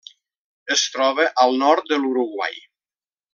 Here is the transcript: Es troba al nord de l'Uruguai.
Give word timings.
Es 0.75 0.85
troba 0.95 1.27
al 1.43 1.53
nord 1.65 1.93
de 1.93 2.01
l'Uruguai. 2.01 2.59